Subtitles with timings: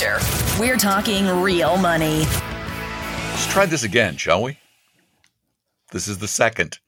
[0.00, 0.18] Future.
[0.58, 2.20] We're talking real money.
[2.20, 4.58] Let's try this again, shall we?
[5.92, 6.78] This is the second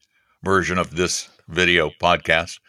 [0.42, 2.60] version of this video podcast.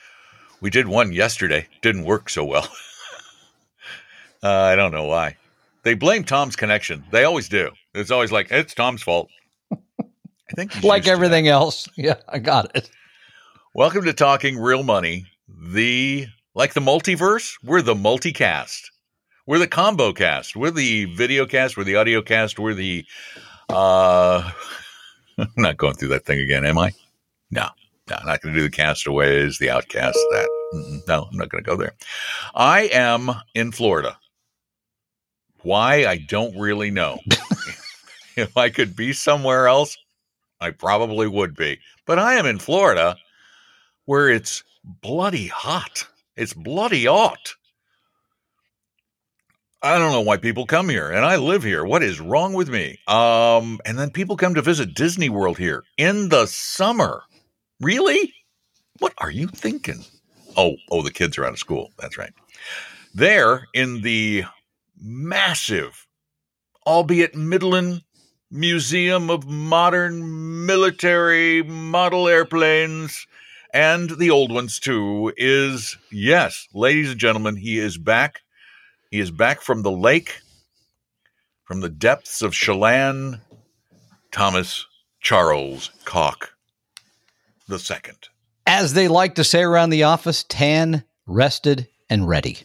[0.61, 2.67] We did one yesterday, didn't work so well.
[4.43, 5.37] uh, I don't know why.
[5.83, 7.03] They blame Tom's connection.
[7.11, 7.71] They always do.
[7.93, 9.29] It's always like, it's Tom's fault.
[9.71, 11.15] I think he's like used to that.
[11.15, 11.87] everything else.
[11.95, 12.89] Yeah, I got it.
[13.73, 18.81] Welcome to Talking Real Money, the like the multiverse, we're the multicast.
[19.45, 20.55] We're the combo cast.
[20.55, 23.05] We're the video cast, we're the audio cast, we're the
[23.69, 24.49] uh
[25.37, 26.93] I'm not going through that thing again, am I?
[27.51, 27.67] No.
[28.09, 31.03] No, I'm not going to do the castaways, the outcasts, that.
[31.07, 31.93] No, I'm not going to go there.
[32.53, 34.17] I am in Florida.
[35.61, 36.05] Why?
[36.05, 37.19] I don't really know.
[38.35, 39.97] if I could be somewhere else,
[40.59, 41.79] I probably would be.
[42.05, 43.15] But I am in Florida
[44.05, 46.05] where it's bloody hot.
[46.35, 47.55] It's bloody hot.
[49.85, 51.83] I don't know why people come here, and I live here.
[51.83, 52.99] What is wrong with me?
[53.05, 57.23] Um, and then people come to visit Disney World here in the summer.
[57.81, 58.33] Really?
[58.99, 60.05] What are you thinking?
[60.55, 61.91] Oh, oh, the kids are out of school.
[61.99, 62.31] That's right.
[63.13, 64.45] There in the
[65.01, 66.07] massive,
[66.87, 68.03] albeit Midland
[68.49, 73.27] Museum of Modern Military Model Airplanes
[73.73, 78.43] and the old ones too is yes, ladies and gentlemen, he is back.
[79.13, 80.39] He is back from the lake,
[81.65, 83.41] from the depths of Chelan,
[84.31, 84.87] Thomas
[85.21, 86.53] Charles Cock
[87.67, 88.29] the second.
[88.65, 92.57] As they like to say around the office, tan, rested, and ready.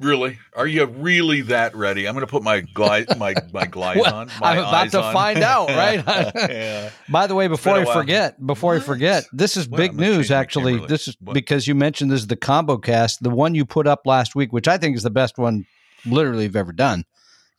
[0.00, 0.38] Really?
[0.54, 2.08] Are you really that ready?
[2.08, 4.30] I'm going to put my glide my my glides Well, on.
[4.40, 5.12] My I'm about to on.
[5.12, 6.02] find out, right?
[6.50, 6.90] yeah.
[7.08, 10.30] By the way, before I forget, before I forget, this is Well, big news.
[10.30, 11.16] Actually, camera this is.
[11.20, 11.34] What?
[11.34, 14.52] because you mentioned this is the combo cast, the one you put up last week,
[14.52, 15.66] which I think is the best one,
[16.06, 17.04] literally, you've ever done,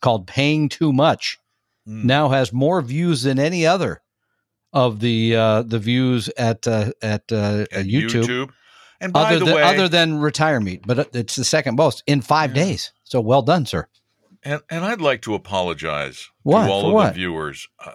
[0.00, 1.38] called "Paying Too Much."
[1.88, 2.04] Mm.
[2.04, 4.02] Now has more views than any other
[4.72, 8.50] of the uh, the views at uh, at, uh, And YouTube,
[9.02, 12.02] And by other the than way, other than Retire Meet, but it's the second most
[12.06, 12.64] in five Yeah.
[12.64, 12.92] days.
[13.04, 13.86] So well done, sir.
[14.44, 16.64] and, and I'd like to apologize What?
[16.66, 17.06] to all For of what?
[17.08, 17.68] the viewers.
[17.84, 17.90] Uh,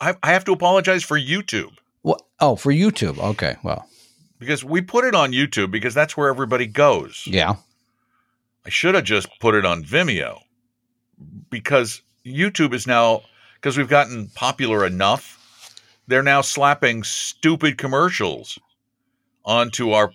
[0.00, 1.70] I, I have to apologize for YouTube.
[2.02, 2.20] What?
[2.40, 3.18] Oh, for YouTube.
[3.18, 3.56] Okay.
[3.62, 3.86] Well,
[4.38, 7.22] because we put it on YouTube because that's where everybody goes.
[7.26, 7.54] yeah.
[8.66, 10.38] I should have just put it on Vimeo
[11.50, 13.22] because YouTube is now
[13.56, 15.38] because we've gotten popular enough.
[16.08, 18.58] They're now slapping stupid commercials
[19.44, 20.12] onto our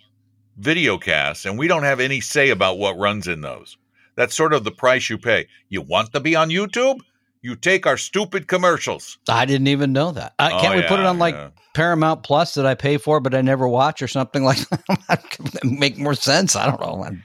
[0.57, 3.77] video casts, and we don't have any say about what runs in those.
[4.15, 5.47] That's sort of the price you pay.
[5.69, 7.01] You want to be on YouTube?
[7.43, 9.17] You take our stupid commercials.
[9.29, 10.33] I didn't even know that.
[10.39, 11.49] Uh, Oh, can't we put it on like yeah.
[11.75, 15.61] Paramount Plus that I pay for but I never watch or something like that?
[15.63, 16.55] Make more sense.
[16.55, 17.03] I don't know.
[17.03, 17.23] I'm-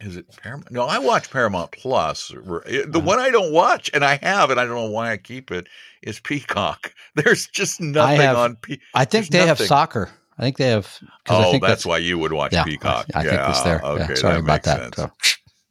[0.00, 0.72] Is it Paramount?
[0.72, 2.28] No, I watch Paramount Plus.
[2.28, 3.00] The Uh-huh.
[3.00, 5.68] one I don't watch, and I have, and I don't know why I keep it,
[6.02, 6.92] is Peacock.
[7.14, 8.84] There's just nothing have- on Peacock.
[8.94, 10.10] I think There's they have soccer.
[10.38, 10.98] I think they have.
[11.28, 13.06] I Oh, think that's, why you would watch yeah, Peacock.
[13.14, 13.80] I think yeah, it's there.
[13.82, 14.78] Yeah, Okay, sorry that about makes that.
[14.80, 14.96] sense.
[14.96, 15.10] So,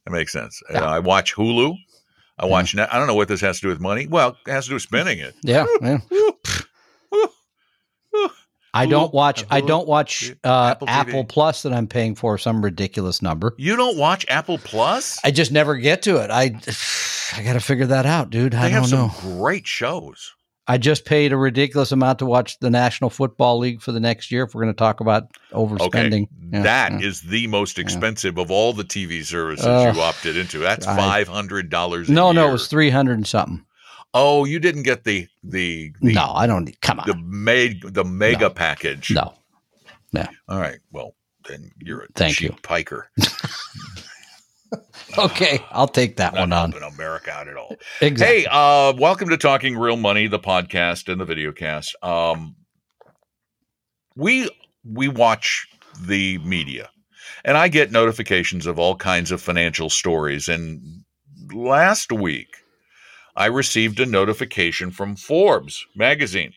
[0.06, 0.62] That makes sense.
[0.72, 0.84] Yeah.
[0.84, 1.76] I watch Hulu.
[2.38, 2.76] I watch.
[2.76, 4.06] I don't know what this has to do with money.
[4.06, 5.34] Well, it has to do with spending it.
[5.42, 5.66] yeah.
[5.80, 5.98] yeah.
[8.74, 9.44] I don't Hulu, watch.
[9.50, 13.54] I don't watch uh, Apple Apple, Plus that I'm paying for some ridiculous number.
[13.58, 15.18] You don't watch Apple Plus?
[15.22, 16.30] I just never get to it.
[16.30, 16.44] I
[17.36, 18.54] I got to figure that out, dude.
[18.54, 19.38] I they have don't some know.
[19.38, 20.32] great shows.
[20.68, 24.30] I just paid a ridiculous amount to watch the National Football League for the next
[24.30, 24.44] year.
[24.44, 27.30] If we're going to talk about overspending, Okay, that is yeah.
[27.30, 29.94] the most expensive of all the TV services Ugh.
[29.96, 30.58] you opted into.
[30.58, 32.08] That's five hundred dollars.
[32.08, 33.64] no, no, it was three hundred and something.
[34.14, 36.66] Oh, you didn't get the the, the no, I don't.
[36.66, 38.50] need Come on, the meg the mega No.
[38.50, 39.10] package.
[39.10, 39.34] no.
[40.48, 40.78] All right.
[40.92, 41.14] Well,
[41.48, 42.56] then you're a Thank cheap you.
[42.62, 43.10] piker.
[45.18, 46.72] Okay, I'll take that one on.
[46.72, 47.76] helping America out at all.
[48.00, 48.40] Exactly.
[48.40, 51.94] Hey, uh, welcome to Talking Real Money, the podcast and the video cast.
[52.02, 52.56] Um,
[54.16, 54.48] we
[54.84, 55.66] we watch
[56.00, 56.88] the media,
[57.44, 60.48] and I get notifications of all kinds of financial stories.
[60.48, 61.04] And
[61.52, 62.48] last week,
[63.36, 66.54] I received a notification from Forbes magazine.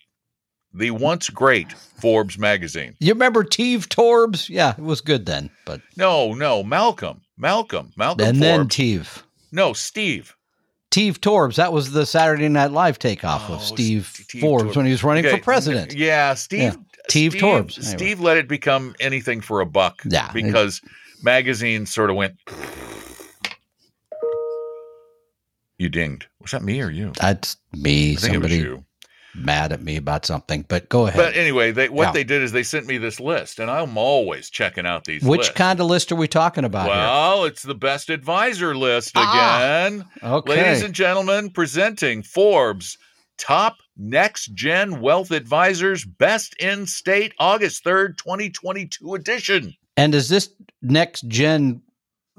[0.75, 2.95] The once great Forbes magazine.
[3.00, 4.50] You remember Teve Torbs?
[4.50, 8.75] Yeah, it was good then, but No, no, Malcolm, Malcolm, Malcolm and then Forbes.
[8.75, 9.24] Teve.
[9.51, 10.36] no, Steve.
[10.92, 11.56] Teve Torbs.
[11.56, 14.75] That was the Saturday Night Live takeoff Oh, of Steve Steve Forbes Torbs.
[14.77, 15.94] when he was running Okay, for president.
[15.94, 16.60] Yeah, Steve.
[16.62, 16.72] Yeah.
[17.10, 17.78] Steve Steve, Torbs.
[17.78, 17.98] Anyway.
[17.98, 20.01] Steve let it become anything for a buck.
[20.06, 20.31] Yeah.
[20.31, 20.81] because
[21.21, 22.36] magazines sort of went.
[25.78, 26.28] You dinged.
[26.42, 27.12] Was that me or you?
[27.19, 28.13] That's me.
[28.13, 28.86] I think Somebody it was you.
[29.36, 31.18] Mad at me about something, but go ahead.
[31.18, 32.12] But anyway, they, what Yeah.
[32.12, 35.24] they did is they sent me this list, and I'm always checking out these.
[35.24, 35.54] Which lists.
[35.56, 39.58] kind of list are we talking about Well, it's the best advisor list Ah.
[39.88, 40.06] again.
[40.24, 40.62] Okay.
[40.64, 42.98] Ladies and gentlemen, presenting Forbes
[43.38, 49.74] top next gen wealth advisors best in state August 3rd, 2022 edition.
[49.98, 50.50] and is this
[50.81, 51.81] next gen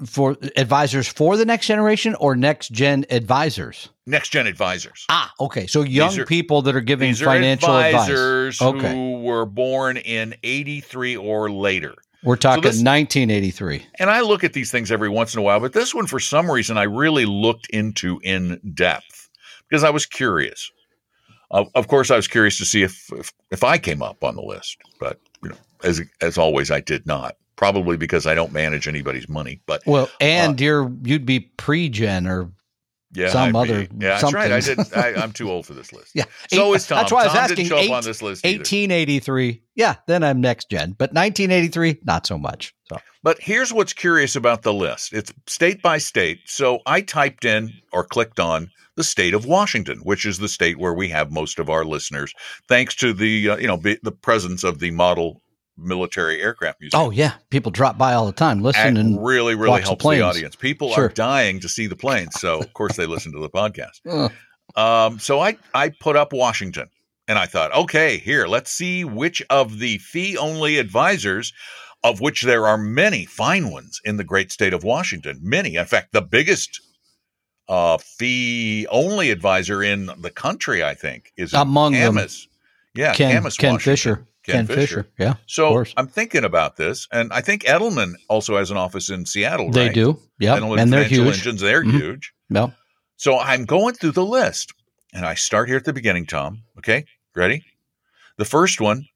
[0.05, 3.89] for advisors for the next generation or next gen advisors?
[4.05, 5.05] Next gen advisors.
[5.09, 5.67] Ah, okay.
[5.67, 8.75] So young are- people that are giving These are financial advisors advice.
[8.83, 8.93] Okay.
[8.93, 11.95] who were born in 83 or later.
[12.23, 13.85] We're talking this- 1983.
[13.99, 16.19] And I look at these things every once in a while, but this one, for
[16.19, 19.29] some reason, I really looked into in depth
[19.69, 20.71] because I was curious.
[21.49, 24.35] Of of course, I was curious to see if, if if I came up on
[24.35, 27.37] the list, but you know, as as always, I did not.
[27.57, 29.61] Probably because I don't manage anybody's money.
[29.65, 32.51] But Well, and you're you'd be pre-gen or
[33.13, 34.51] yeah, some I'd be- other yeah, that's right.
[34.51, 34.79] I did.
[34.93, 36.11] I, I'm too old for this list.
[36.15, 36.25] yeah.
[36.49, 36.99] So is Tom.
[36.99, 37.55] That's why I was asking.
[37.55, 38.59] didn't show eight- up on this list either.
[38.59, 39.61] 1883.
[39.75, 40.91] Yeah, then I'm next gen.
[40.97, 42.75] But 1983, not so much.
[42.89, 46.39] So But here's what's curious about the list it's state by state.
[46.45, 50.77] So I typed in or clicked on the state of Washington, which is the state
[50.77, 52.33] where we have most of our listeners,
[52.67, 55.41] thanks to the uh, you know be, the presence of the model
[55.77, 57.01] military aircraft museum.
[57.03, 59.87] Oh yeah, people drop by all the time, listen That and really, really watch the
[59.89, 60.23] helps the, planes.
[60.23, 60.55] audience.
[60.55, 61.05] People Sure.
[61.05, 64.31] are dying to see the planes, so of course they listen to the podcast.
[64.75, 66.89] Um, so I I put up Washington,
[67.27, 71.53] and I thought, okay, here, let's see which of the fee only advisors,
[72.03, 75.39] of which there are many fine ones in the great state of Washington.
[75.41, 76.81] Many, in fact, the biggest
[77.69, 82.19] uh, fee only advisor in the country, I think, is Among them.
[82.93, 83.91] Yeah, Ken Camas, Ken Washington.
[83.93, 84.27] Fisher.
[84.53, 85.07] Ken, Fisher.
[85.19, 85.35] Yeah.
[85.45, 85.83] So.
[85.97, 89.71] I'm thinking about this, and I think Edelman also has an office in Seattle.
[89.71, 89.93] They right?
[89.93, 90.19] do.
[90.39, 91.37] Yeah, And they're huge.
[91.37, 91.91] Engines, they're Mhm.
[91.91, 92.33] huge.
[92.49, 92.73] Yep.
[93.17, 94.73] So I'm going through the list,
[95.13, 96.63] and I start here at the beginning, Tom.
[96.77, 97.05] Okay,
[97.35, 97.63] ready?
[98.37, 99.07] The first one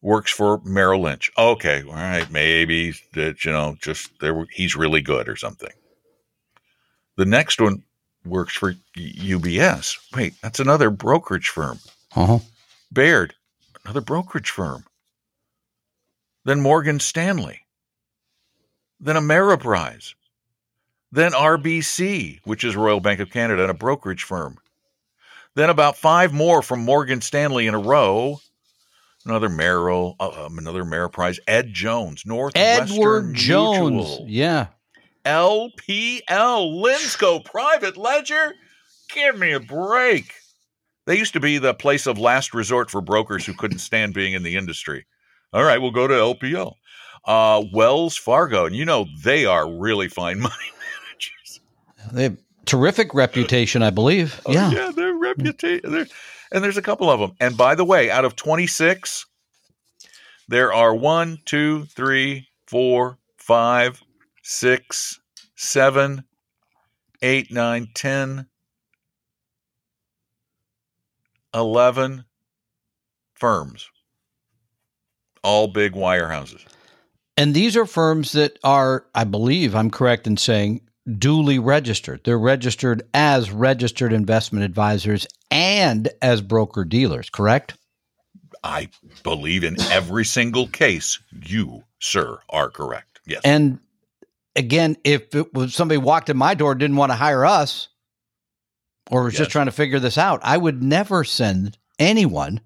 [0.00, 1.30] works for Merrill Lynch.
[1.36, 5.72] Okay, all right, maybe that you know, just there, he's really good or something.
[7.16, 7.84] The next one
[8.24, 9.98] works for UBS.
[10.14, 11.78] Wait, that's another brokerage firm.
[12.16, 12.38] Uh-huh.
[12.90, 13.34] Baird,
[13.84, 14.84] another brokerage firm.
[16.44, 17.60] Then Morgan Stanley.
[19.00, 20.14] Then Ameriprise.
[21.12, 24.58] Then RBC, which is Royal Bank of Canada and a brokerage firm.
[25.54, 28.40] Then about five more from Morgan Stanley in a row.
[29.24, 31.38] Another Merrill, uh, another Ameriprise.
[31.46, 33.92] Ed Jones, Northwestern Edward Jones.
[33.92, 34.26] Mutual.
[34.28, 34.66] Yeah.
[35.24, 38.52] LPL, Linsco Private Ledger.
[39.14, 40.34] Give me a break.
[41.06, 44.32] They used to be the place of last resort for brokers who couldn't stand being
[44.32, 45.06] in the industry.
[45.52, 46.74] All right, we'll go to LPL.
[47.26, 51.60] Uh, Wells Fargo, and you know they are really fine money managers.
[52.12, 54.40] They have terrific reputation, I believe.
[54.46, 54.70] Oh, yeah.
[54.70, 56.06] yeah, their reputation.
[56.52, 57.32] And there's a couple of them.
[57.40, 59.26] And by the way, out of 26,
[60.48, 64.02] there are one, two, three, four, five,
[64.42, 65.20] six,
[65.56, 66.24] seven,
[67.22, 68.46] eight, nine, ten,
[71.54, 72.24] eleven
[73.34, 73.88] firms,
[75.42, 76.64] all big wirehouses.
[77.36, 80.82] And these are firms that are, I believe, I'm correct in saying,
[81.18, 82.20] duly registered.
[82.24, 87.76] They're registered as registered investment advisors and as broker dealers, correct?
[88.62, 88.88] I
[89.22, 93.20] believe in every single case, you, sir, are correct.
[93.26, 93.42] Yes.
[93.44, 93.80] And
[94.56, 97.88] again, if it was somebody walked in my door didn't want to hire us
[99.10, 99.38] or was Yes.
[99.40, 102.60] just trying to figure this out, I would never send anyone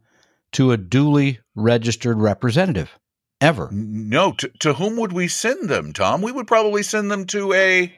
[0.52, 2.98] to a duly registered representative
[3.40, 3.68] ever.
[3.72, 6.22] No, to, to whom would we send them, Tom?
[6.22, 7.94] We would probably send them to a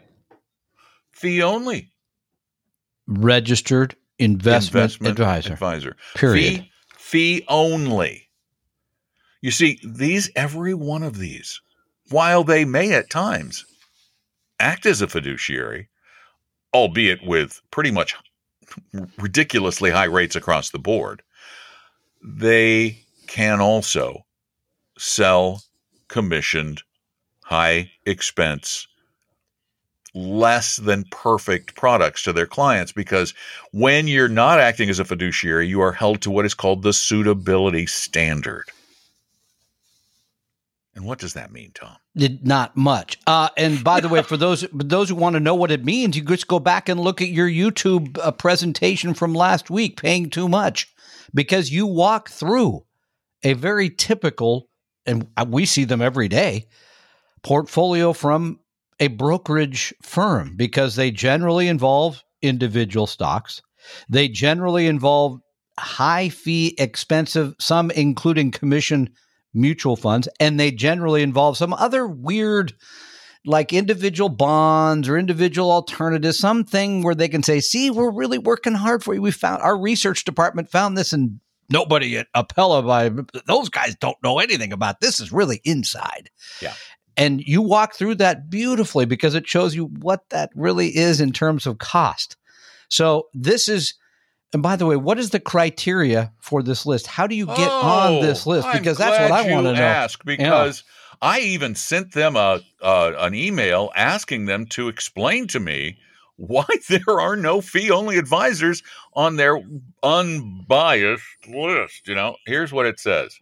[1.12, 1.92] fee only
[3.06, 5.52] Registered investment, advisor.
[5.52, 5.97] advisor.
[6.14, 6.61] Period.
[6.61, 8.28] Fee, fee only.
[9.42, 11.61] You see, these every one of these,
[12.11, 13.64] while they may at times
[14.61, 15.88] act as a fiduciary,
[16.75, 18.14] albeit with pretty much
[19.18, 21.22] ridiculously high rates across the board,
[22.22, 24.24] they can also
[24.98, 25.62] sell
[26.08, 26.82] commissioned,
[27.44, 28.86] high expense
[30.14, 33.32] less than perfect products to their clients because
[33.72, 36.92] when you're not acting as a fiduciary, you are held to what is called the
[36.92, 38.64] suitability standard.
[41.00, 41.97] And what does that mean, Tom?
[42.14, 43.19] Not much.
[43.26, 46.14] Uh, and by the way, for those those who want to know what it means,
[46.14, 50.28] you just go back and look at your YouTube uh, presentation from last week, paying
[50.28, 50.92] too much,
[51.33, 52.85] because you walk through
[53.42, 54.69] a very typical,
[55.07, 56.66] and we see them every day,
[57.42, 58.61] portfolio from
[58.99, 63.62] a brokerage firm because they generally involve individual stocks.
[64.11, 65.40] They generally involve
[65.78, 69.09] high fee, expensive, some including commission
[69.52, 72.73] mutual funds, and they generally involve some other weird,
[73.45, 78.75] like individual bonds or individual alternatives, something where they can say, see, we're really working
[78.75, 79.23] hard for you.
[79.23, 81.40] We found our research department found this and
[81.71, 83.11] nobody at Apella by
[83.47, 86.30] those guys don't know anything about this is really inside.
[86.61, 86.75] Yeah.
[87.16, 91.33] And you walk through that beautifully because it shows you what that really is in
[91.33, 92.37] terms of cost.
[92.88, 93.95] So this is
[94.52, 97.07] and by the way, what is the criteria for this list?
[97.07, 98.66] How do you get oh, on this list?
[98.73, 99.83] Because that's what I want to know.
[99.83, 101.28] Ask because yeah.
[101.28, 105.99] I even sent them a uh, an email asking them to explain to me
[106.37, 108.83] why there are no fee only advisors
[109.14, 109.61] on their
[110.02, 112.09] unbiased list.
[112.09, 113.38] You know, here's what it says: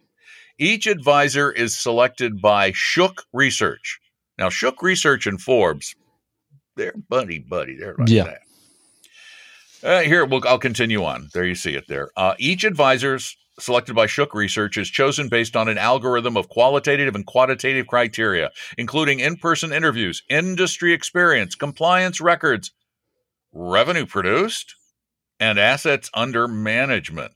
[0.59, 3.99] each advisor is selected by Shook Research.
[4.37, 5.95] Now, Shook Research and Forbes,
[6.75, 7.75] they're buddy buddy.
[7.75, 8.25] They're like yeah.
[8.25, 8.41] that.
[9.83, 11.29] Uh, here, we'll, I'll continue on.
[11.33, 12.09] There you see it there.
[12.17, 17.15] Uh, each advisor's selected by Shook Research is chosen based on an algorithm of qualitative
[17.15, 22.71] and quantitative criteria, including in person interviews, industry experience, compliance records,
[23.51, 24.75] revenue produced,
[25.39, 27.33] and assets under management.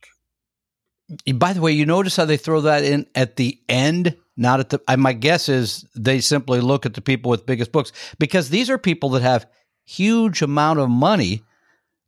[1.35, 4.69] By the way, you notice how they throw that in at the end, not at
[4.69, 4.97] the.
[4.97, 8.77] my guess is they simply look at the people with biggest books because these are
[8.77, 9.45] people that have
[9.85, 11.43] huge amount of money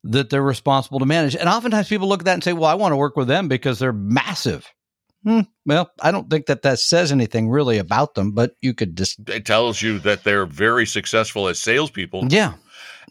[0.05, 1.35] that they're responsible to manage.
[1.35, 3.47] And oftentimes people look at that and say, well, I want to work with them
[3.47, 4.71] because they're massive.
[5.23, 8.95] Hmm, well, I don't think that that says anything really about them, but you could
[8.95, 9.27] just.
[9.27, 12.27] It tells you that they're very successful as salespeople.
[12.29, 12.53] Yeah.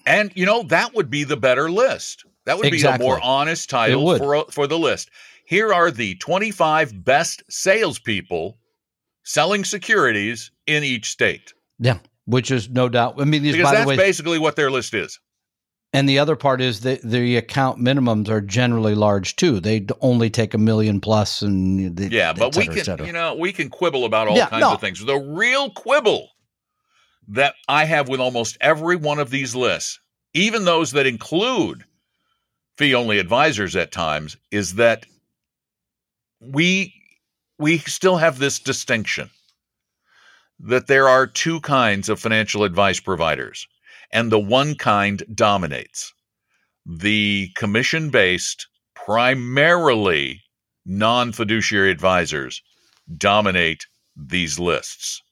[0.06, 2.24] And, you know, that would be the better list.
[2.46, 2.98] That would exactly.
[2.98, 5.10] be a more honest title for, for the list.
[5.46, 8.58] Here are the 25 best salespeople
[9.24, 11.52] selling securities in each state.
[11.80, 13.16] Yeah, which is no doubt.
[13.18, 15.18] I mean, these, because that's way, basically what their list is.
[15.94, 19.60] And the other part is that the account minimums are generally large too.
[19.60, 23.36] They only take a million plus, and the, yeah, but cetera, we can, you know,
[23.36, 24.74] we can quibble about all yeah, kinds no.
[24.74, 25.04] of things.
[25.04, 26.30] The real quibble
[27.28, 30.00] that I have with almost every one of these lists,
[30.32, 31.84] even those that include
[32.76, 35.06] fee only advisors at times, is that
[36.40, 36.92] we
[37.60, 39.30] we still have this distinction
[40.58, 43.68] that there are two kinds of financial advice providers
[44.12, 46.12] and the one kind dominates.
[46.86, 50.42] The commission based, primarily
[50.86, 52.62] non fiduciary advisors
[53.16, 55.22] dominate these lists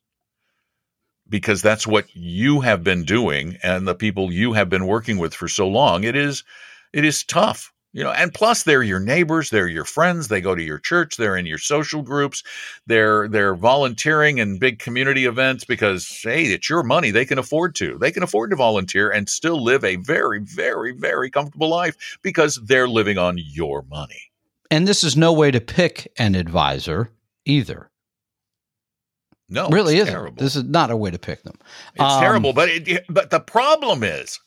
[1.29, 5.35] because that's what you have been doing and the people you have been working with
[5.35, 6.05] for so long.
[6.05, 6.45] It is
[6.93, 10.55] it is tough you know and plus they're your neighbors they're your friends they go
[10.55, 12.43] to your church they're in your social groups
[12.87, 17.75] they're they're volunteering in big community events because hey it's your money they can afford
[17.75, 22.19] to they can afford to volunteer and still live a very very very comfortable life
[22.23, 24.31] because they're living on your money.
[24.71, 27.11] And this is no way to pick an advisor
[27.45, 27.91] either.
[29.49, 30.43] No really is terrible.
[30.43, 31.59] this is not a way to pick them.
[31.95, 34.41] It's um, terrible but it, but the problem is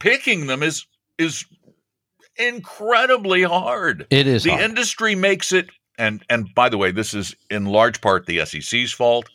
[0.00, 0.86] picking them is
[1.18, 1.44] is
[2.40, 4.06] incredibly hard.
[4.10, 4.44] It is.
[4.44, 4.62] The hard.
[4.62, 5.68] industry makes it,
[5.98, 9.28] and and by the way, this is in large part the SEC's fault,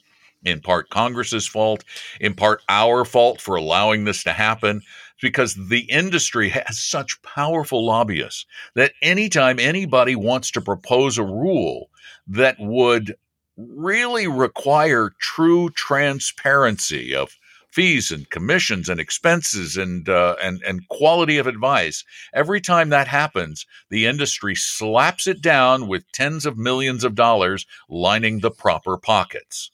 [0.44, 1.84] in part Congress's fault,
[2.20, 4.82] in part our fault for allowing this to happen.
[5.22, 8.46] Because the industry has such powerful lobbyists
[8.76, 11.90] that anytime anybody wants to propose a rule
[12.28, 13.16] that would
[13.56, 17.38] really require true transparency of
[17.76, 22.04] fees and commissions and expenses and uh, and and quality of advice.
[22.34, 27.68] Every time that happens, the industry slaps it down with tens of millions of dollars
[27.90, 29.70] lining the proper pockets.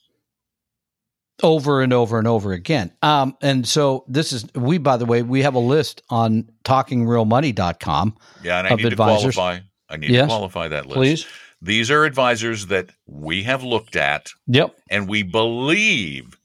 [1.43, 2.91] Over and over and over again.
[3.01, 8.17] Um, and so this is we by the way, we have a list on talkingrealmoney.com.
[8.43, 9.36] Yeah, and I need advisors.
[9.36, 9.60] to qualify.
[9.89, 10.96] I need yes, to qualify that list.
[10.96, 11.27] Please.
[11.63, 14.31] These are advisors that we have looked at.
[14.48, 14.75] Yep.
[14.89, 16.36] And we believe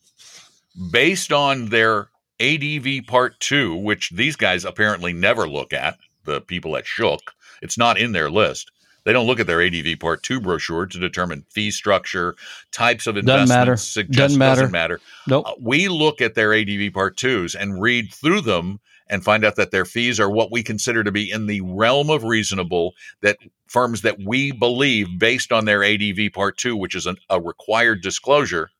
[0.90, 2.08] based on their
[2.40, 7.32] ADV Part 2, which these guys apparently never look at, the people at Shook.
[7.62, 8.70] It's not in their list.
[9.04, 12.34] They don't look at their ADV Part 2 brochure to determine fee structure,
[12.72, 13.50] types of investments.
[13.50, 13.76] Doesn't matter.
[13.76, 14.60] suggest- Doesn't matter.
[14.62, 15.00] Doesn't matter.
[15.28, 15.44] Nope.
[15.46, 19.54] Uh, we look at their ADV Part 2s and read through them and find out
[19.54, 23.38] that their fees are what we consider to be in the realm of reasonable that
[23.68, 28.02] firms that we believe based on their ADV Part 2 which is an, a required
[28.02, 28.70] disclosure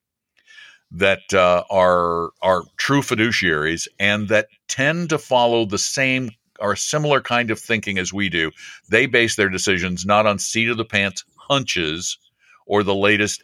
[0.90, 7.20] that uh, are are true fiduciaries and that tend to follow the same or similar
[7.20, 8.50] kind of thinking as we do.
[8.88, 12.18] They base their decisions not on seat of the pants hunches
[12.66, 13.42] or the latest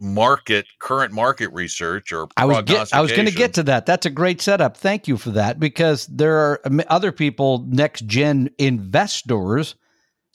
[0.00, 3.86] market current market research or I was get, I was going to get to that.
[3.86, 4.76] That's a great setup.
[4.76, 9.76] Thank you for that because there are other people, next gen investors,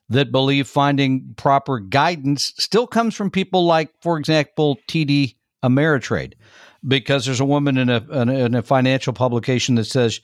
[0.10, 6.34] that believe finding proper guidance still comes from people like, for example, TD Ameritrade,
[6.88, 10.22] because there's a woman in a in a, financial publication that says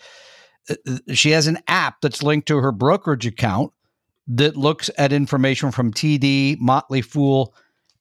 [0.70, 0.76] uh,
[1.14, 3.72] she has an app that's linked to her brokerage account
[4.28, 7.54] that looks at information from TD, Motley Fool,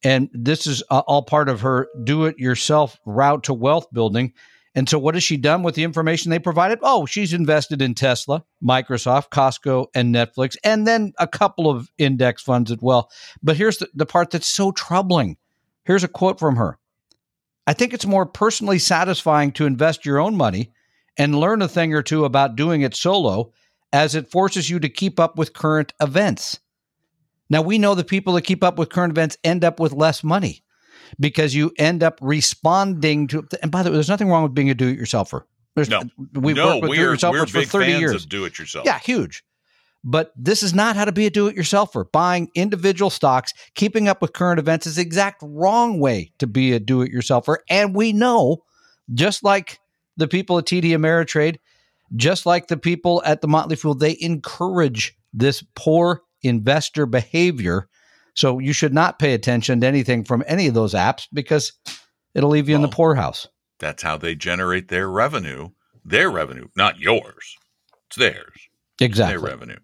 [0.03, 4.33] and this is uh, all part of her do-it-yourself route to wealth building.
[4.77, 6.81] And so, what has she done with the information they provided?
[6.83, 12.43] Oh, she's invested in Tesla, Microsoft, Costco, and Netflix, and then a couple of index
[12.43, 13.11] funds as well.
[13.43, 15.37] But here's the, the part that's so troubling.
[15.85, 16.79] Here's a quote from her
[17.67, 20.73] I think it's more personally satisfying to invest your own money
[21.17, 23.53] and learn a thing or two about doing it solo
[23.93, 26.61] as it forces you to keep up with current events.
[27.49, 30.25] Now, we know the people that keep up with current events end up with less
[30.25, 30.63] money
[31.21, 33.47] because you end up responding to.
[33.63, 35.43] And by the way, there's nothing wrong with being a do-it-yourselfer.
[35.77, 36.03] There's, No.
[36.35, 38.15] we've no, worked with we're, we're do-it-yourselfers for big 30 fans years.
[38.25, 38.85] of do it yourself.
[38.87, 39.45] Yeah, huge.
[40.07, 42.13] But this is not how to be a do-it-yourselfer.
[42.13, 46.73] Buying individual stocks, keeping up with current events is the exact wrong way to be
[46.73, 47.57] a do-it-yourselfer.
[47.71, 48.65] And we know,
[49.15, 49.81] just like
[50.19, 51.57] the people at TD Ameritrade,
[52.15, 57.89] just like the people at the Motley Fool, they encourage this poor investor behavior.
[58.35, 61.73] So you should not pay attention to anything from any of those apps because
[62.35, 63.49] it'll leave you in the poorhouse.
[63.79, 65.71] That's how they generate their revenue.
[66.05, 67.57] Their revenue, not yours.
[68.09, 68.69] It's theirs.
[69.01, 69.39] Exactly.
[69.39, 69.79] Their revenue.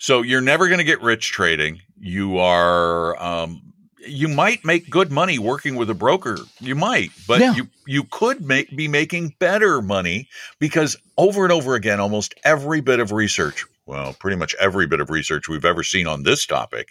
[0.00, 1.80] So you're never going to get rich trading.
[2.00, 3.60] You are um,
[4.06, 6.38] you might make good money working with a broker.
[6.58, 7.54] You might, but Yeah.
[7.54, 10.26] you you could make be making better money
[10.58, 15.00] because over and over again, almost every bit of research, well, pretty much every bit
[15.00, 16.88] of research we've ever seen on this topic,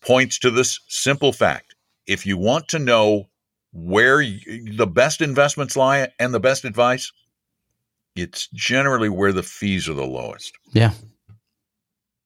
[0.00, 1.76] points to this simple fact:
[2.08, 3.28] if you want to know
[3.72, 4.40] where y
[4.72, 7.12] the best investments lie and the best advice,
[8.16, 10.52] it's generally where the fees are the lowest.
[10.72, 10.90] Yeah.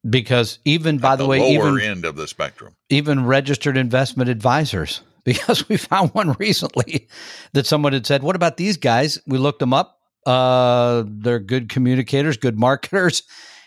[0.08, 2.74] Because even by At the, way, lower even end of the spectrum.
[2.90, 7.08] even registered investment advisors because we found one recently
[7.54, 9.98] that someone had said, "What about these guys?" We looked them up.
[10.26, 13.22] Uh, they're good communicators, good marketers,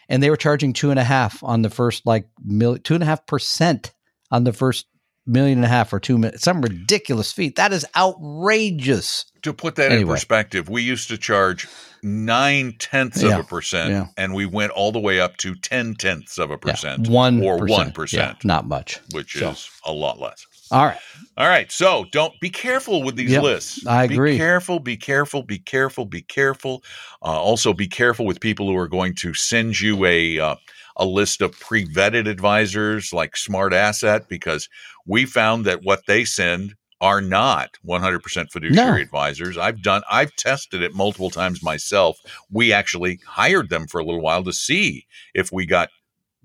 [0.09, 3.03] and they were charging two and a half on the first like mil- two and
[3.03, 3.91] a half percent
[4.31, 4.85] on the first
[5.27, 6.31] million and a half or two.
[6.35, 7.49] Some ridiculous fee.
[7.49, 9.25] That is outrageous.
[9.43, 11.67] To put that in perspective, we used to charge
[12.03, 14.07] nine tenths Yeah, of a percent, yeah.
[14.17, 17.65] and we went all the way up to ten tenths of a percent, one or
[17.65, 18.99] one Yeah, not much.
[19.13, 19.51] which So.
[19.51, 20.45] is a lot less.
[20.71, 20.97] All right.
[21.37, 23.85] All right, so don't be careful with these Yep, lists.
[23.87, 24.31] I agree.
[24.33, 26.83] Be careful, be careful, be careful, be careful.
[27.21, 30.55] Uh, also, be careful with people who are going to send you a uh,
[30.97, 34.67] a list of pre-vetted advisors like Smart Asset because
[35.05, 39.01] we found that what they send are not 100% fiduciary No.
[39.01, 39.57] advisors.
[39.57, 42.17] I've done I've tested it multiple times myself.
[42.49, 45.05] We actually hired them for a little while to see
[45.35, 45.89] if we got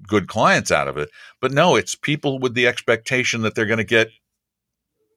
[0.06, 1.08] good clients out of it.
[1.40, 4.08] But no, it's people with the expectation that they're going to get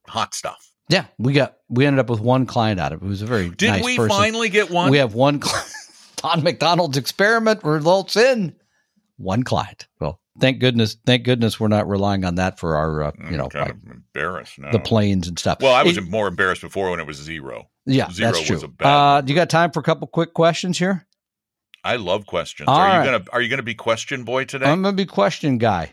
[0.08, 0.70] hot stuff.
[0.88, 3.06] Yeah, we got we ended up with one client out of it.
[3.06, 4.10] It was a very Did nice we person.
[4.16, 4.92] finally get one?
[4.92, 5.60] We have one cli-
[6.18, 8.56] Don McDonald's experiment results in
[9.18, 9.88] one client.
[10.00, 13.38] Well, thank goodness, thank goodness we're not relying on that for our, uh, you I'm
[13.38, 14.72] know, kind like of embarrassed now.
[14.72, 15.60] the planes and stuff.
[15.62, 17.70] Well, I was It- more embarrassed before when it was zero.
[17.86, 18.68] yeah, zero that's was true.
[18.68, 21.06] a bad Uh, do you got time for a couple quick questions here?
[21.84, 22.68] I love questions.
[22.68, 24.66] All are you gonna Are you gonna be question boy today?
[24.66, 25.92] I'm gonna be question guy.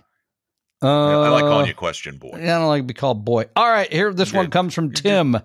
[0.82, 2.38] Uh, I like calling you question boy.
[2.40, 3.44] Yeah, I don't like to be called boy.
[3.54, 4.52] All right, here this one did.
[4.52, 4.92] comes from You.
[4.92, 5.36] Tim.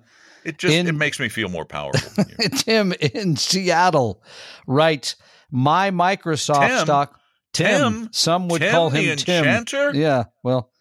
[0.45, 2.09] It just in- it makes me feel more powerful.
[2.23, 2.49] Than you.
[2.57, 4.23] Tim in Seattle
[4.65, 5.17] writes,
[5.51, 6.79] "My Microsoft Tim?
[6.79, 7.16] stock."
[7.57, 8.09] Tim, Tim?
[8.11, 9.45] some would Tim call the him Tim.
[9.45, 9.93] Enchanter?
[9.93, 10.71] Yeah, well,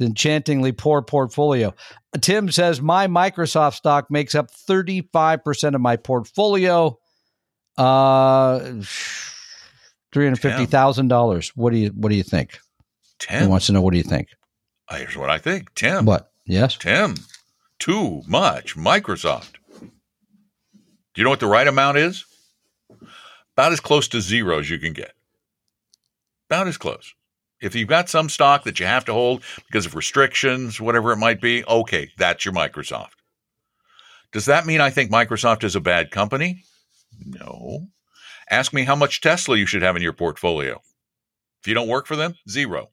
[0.00, 1.74] enchantingly poor portfolio.
[2.20, 6.98] Tim says my Microsoft stock makes up thirty five percent of my portfolio.
[7.76, 8.58] Uh,
[10.12, 11.52] three hundred fifty thousand dollars.
[11.54, 12.58] What do you What do you think?
[13.20, 13.48] He Tim.
[13.48, 13.82] wants to know.
[13.82, 14.28] What do you think?
[14.90, 15.74] Here's what I think.
[15.74, 16.04] Tim.
[16.04, 16.30] What?
[16.46, 16.76] Yes.
[16.76, 17.16] Tim.
[17.78, 19.54] Too much Microsoft.
[19.80, 19.90] Do
[21.16, 22.24] you know what the right amount is?
[23.56, 25.13] About as close to zero as you can get.
[26.48, 27.14] About as close.
[27.60, 31.16] If you've got some stock that you have to hold because of restrictions, whatever it
[31.16, 33.12] might be, okay, that's your Microsoft.
[34.32, 36.64] Does that mean I think Microsoft is a bad company?
[37.24, 37.86] No.
[38.50, 40.82] Ask me how much Tesla you should have in your portfolio.
[41.62, 42.90] If you don't work for them, zero.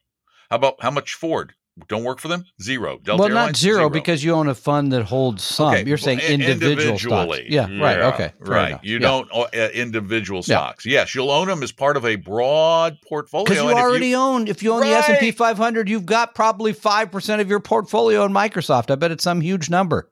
[0.49, 1.53] How about how much Ford?
[1.87, 2.43] Don't work for them?
[2.61, 2.99] Zero.
[3.01, 3.59] Delta well, not Airlines?
[3.59, 5.73] zero, because you own a fund that holds some.
[5.73, 7.05] Okay, You're saying individual stocks.
[7.05, 7.45] individually.
[7.49, 7.99] Yeah, right.
[8.13, 8.33] Okay.
[8.39, 8.67] Right.
[8.71, 8.81] enough.
[8.83, 9.07] You Yeah.
[9.07, 10.57] don't uh, individual Yeah.
[10.57, 10.85] stocks.
[10.85, 13.45] Yes, you'll own them as part of a broad portfolio.
[13.45, 16.05] Because you and if already own, if you own the S and P 500, you've
[16.05, 18.91] got probably five percent of your portfolio in Microsoft.
[18.91, 20.09] I bet it's some huge number.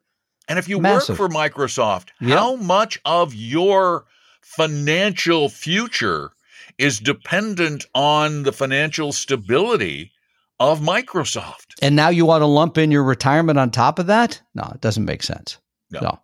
[0.48, 1.20] And if you Massive.
[1.20, 2.40] work for Microsoft, Yep.
[2.40, 4.06] how much of your
[4.42, 6.32] financial future
[6.78, 10.12] is dependent on the financial stability
[10.60, 11.76] of Microsoft?
[11.82, 14.42] And now you want to lump in your retirement on top of that?
[14.56, 15.58] No, it doesn't make sense.
[15.92, 16.20] No.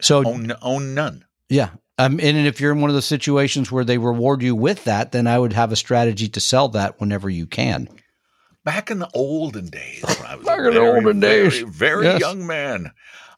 [0.00, 1.24] So Own, own none.
[1.48, 4.84] yeah, um, and if you're in one of those situations where they reward you with
[4.84, 7.88] that, then I would have a strategy to sell that whenever you can.
[8.64, 11.50] Back in the olden days, when I was Back a in the very, olden very,
[11.50, 11.60] days.
[11.68, 12.20] very Yes.
[12.20, 12.92] young man,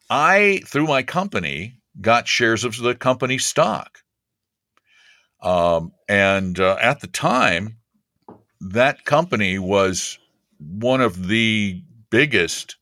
[0.09, 3.99] I through my company got shares of the company stock.
[5.41, 7.77] Um, and uh, at the time,
[8.61, 10.17] that company was
[10.59, 12.75] one of the biggest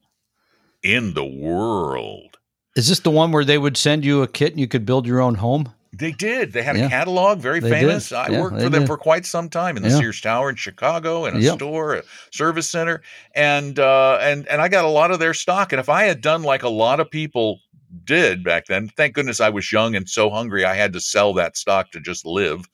[0.83, 2.37] in the world.
[2.75, 5.07] Is this the one where they would send you a kit and you could build
[5.07, 5.71] your own home?
[5.97, 6.51] They did.
[6.51, 6.87] They had Yeah.
[6.87, 8.09] a catalog, very They famous.
[8.09, 8.15] did.
[8.17, 8.87] I Yeah, worked for them did.
[8.87, 9.99] for quite some time in the Yeah.
[9.99, 11.55] Sears Tower in Chicago, in a Yep.
[11.55, 13.01] store, a service center,
[13.33, 15.71] and uh, and and I got a lot of their stock.
[15.71, 17.61] And if I had done like a lot of people
[18.03, 21.33] did back then, thank goodness I was young and so hungry, I had to sell
[21.35, 22.67] that stock to just live.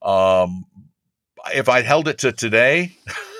[0.00, 0.64] Um,
[1.54, 2.96] if I'd held it to today,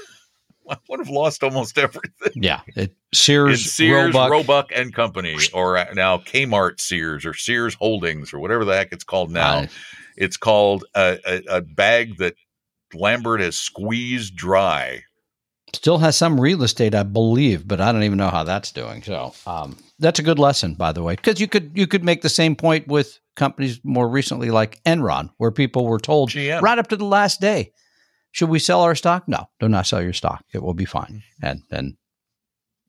[0.70, 2.32] I would have lost almost everything.
[2.42, 4.30] Yeah, it, Sears, It's Sears, Roebuck.
[4.30, 8.92] Roebuck and Company, or uh, now Kmart Sears, or Sears Holdings, or whatever the heck
[8.92, 9.58] it's called now.
[9.60, 9.66] Uh,
[10.16, 12.34] It's called a, a, a bag that
[12.94, 15.02] Lampert has squeezed dry.
[15.72, 19.02] still has some real estate, I believe, but I don't even know how that's doing.
[19.02, 22.22] So um, that's a good lesson, by the way, because you could you could make
[22.22, 26.62] the same point with companies more recently like Enron, where people were told GM.
[26.62, 27.72] right up to the last day,
[28.34, 29.28] should we sell our stock?
[29.28, 30.44] No, do not sell your stock.
[30.52, 31.96] It will be fine, and and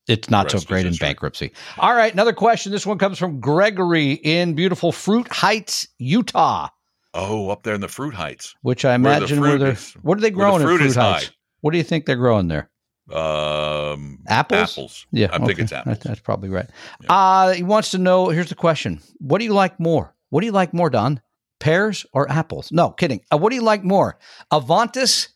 [0.08, 1.52] it's not so great in bankruptcy.
[1.78, 2.72] All right, another question.
[2.72, 6.70] This one comes from Gregory in beautiful Fruit Heights, Utah,
[7.14, 8.56] Oh, up there in the Fruit Heights.
[8.64, 10.68] which I the imagine where fruit they're is- what are they where the growing in
[10.68, 11.26] fruit Fruit Heights?
[11.28, 11.34] high.
[11.62, 12.70] What do you think they're growing there?
[13.14, 14.72] Um, Apples?
[14.72, 15.06] Apples.
[15.12, 15.62] Yeah, I think okay.
[15.64, 15.98] it's apples.
[16.00, 16.68] That- that's probably right.
[17.08, 18.30] Uh, he wants to know.
[18.30, 20.16] Here's the question: What do you like more?
[20.30, 21.22] What do you like more, Don?
[21.60, 22.72] Pears or apples?
[22.72, 23.22] No, kidding.
[23.32, 24.18] Uh, what do you like more,
[24.52, 25.30] Avantis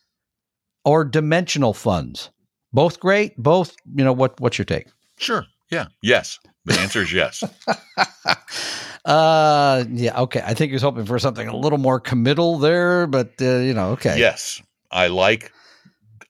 [0.84, 2.30] or Dimensional funds?
[2.72, 3.36] Both great.
[3.36, 3.74] Both.
[3.94, 4.40] You know what?
[4.40, 4.86] What's your take?
[5.18, 5.44] Sure.
[5.70, 5.86] Yeah.
[6.02, 6.38] Yes.
[6.66, 7.42] The answer is yes.
[9.04, 10.20] Uh, yeah.
[10.20, 10.42] Okay.
[10.44, 13.72] I think he was hoping for something a little more committal there, but uh, you
[13.72, 14.18] know, okay.
[14.18, 14.60] Yes.
[14.90, 15.52] I like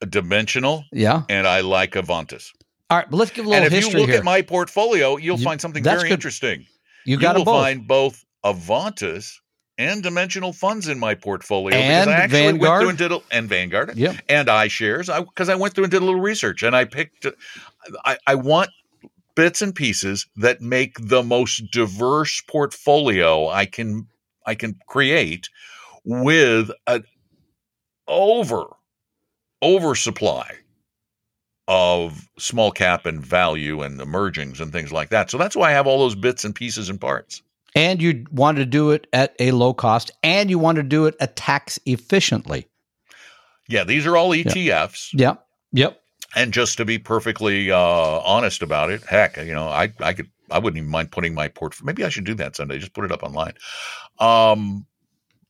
[0.09, 1.23] Dimensional Yeah.
[1.29, 2.53] and I like Avantis.
[2.89, 4.19] All right, but let's give a little And little if you look here.
[4.19, 6.15] at my portfolio, you'll You- find something that's very good.
[6.15, 6.67] interesting.
[7.07, 7.63] you got will them both.
[7.65, 9.33] find both Avantis
[9.81, 12.61] and Dimensional funds in my portfolio And because I actually Vanguard?
[12.61, 14.17] went through and did a, and Vanguard Yep.
[14.29, 17.27] and iShares I because I went through and did a little research and I picked
[18.05, 18.71] I, I want
[19.35, 24.07] bits and pieces that make the most diverse portfolio I can
[24.47, 25.49] I can create
[26.05, 27.05] with an
[28.07, 28.65] over
[29.63, 30.51] oversupply
[31.69, 35.31] of small cap and value and emergings and things like that.
[35.31, 37.43] So that's why I have all those bits and pieces and parts.
[37.75, 41.07] And you want to do it at a low cost, and you want to do
[41.07, 42.67] it a tax efficiently.
[43.69, 45.11] Yeah, these are all ETFs.
[45.15, 45.47] Yep.
[45.73, 46.03] Yep.
[46.35, 50.31] And just to be perfectly uh, honest about it, heck, you know, I I could
[50.51, 51.87] I wouldn't even mind putting my portfolio.
[51.87, 52.79] Maybe I should do that someday.
[52.79, 53.55] Just put it up online.
[54.19, 54.87] Um,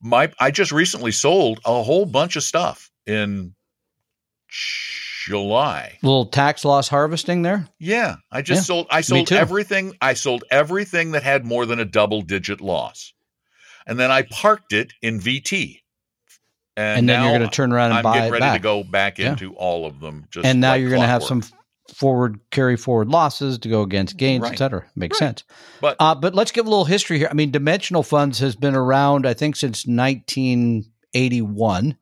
[0.01, 3.55] my I just recently sold a whole bunch of stuff in
[5.27, 5.99] July.
[6.03, 7.69] little tax loss harvesting there.
[7.79, 8.87] Yeah, I just Yeah, sold.
[8.91, 9.95] I sold everything.
[10.01, 13.13] I sold everything that had more than a double digit loss,
[13.87, 15.81] and then I parked it in VT.
[16.77, 18.55] And, then you're going to turn around and I'm buy getting it ready back.
[18.55, 19.33] to go back Yeah.
[19.33, 20.25] into all of them.
[20.31, 21.43] Just and now like you're going to have some
[21.95, 24.55] forward carry forward losses to go against gains, Right.
[24.55, 24.85] et cetera.
[24.97, 25.27] Makes Right.
[25.27, 25.45] sense.
[25.83, 27.29] But Uh, but let's give a little history here.
[27.31, 31.97] I mean, dimensional funds has been around, I think, since 1981.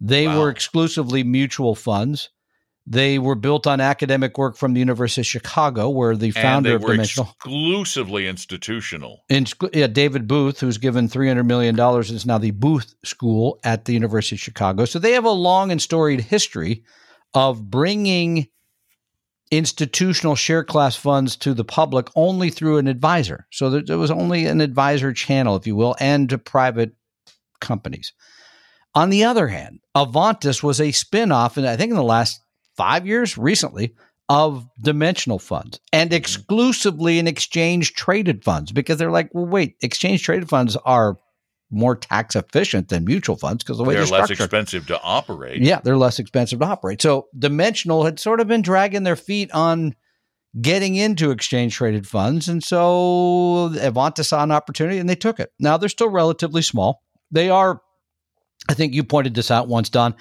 [0.00, 0.40] They Wow.
[0.40, 2.30] were exclusively mutual funds.
[2.86, 6.70] They were built on academic work from the University of Chicago, where the and founder
[6.70, 9.22] they of were Dimensional, exclusively institutional.
[9.28, 13.92] in, yeah, David Booth, who's given $300 million, is now the Booth School at the
[13.92, 14.86] University of Chicago.
[14.86, 16.82] So they have a long and storied history
[17.34, 18.48] of bringing
[19.50, 23.46] institutional share class funds to the public only through an advisor.
[23.50, 26.92] So there, there was only an advisor channel, if you will, and to private
[27.60, 28.12] companies.
[28.94, 32.40] On the other hand, Avantis was a spin-off, and I think in the last
[32.76, 33.94] five years, recently,
[34.28, 36.16] of dimensional funds and mm-hmm.
[36.16, 41.16] exclusively in exchange traded funds because they're like, well, wait, exchange traded funds are
[41.70, 45.62] more tax efficient than mutual funds because the way They're they're, less expensive to operate.
[45.62, 47.02] Yeah, they're less expensive to operate.
[47.02, 49.94] So Dimensional had sort of been dragging their feet on
[50.60, 52.48] getting into exchange traded funds.
[52.48, 55.52] And so Avantis saw an opportunity and they took it.
[55.58, 57.02] Now they're still relatively small.
[57.30, 57.80] They are,
[58.68, 60.14] I think you pointed this out once, Don,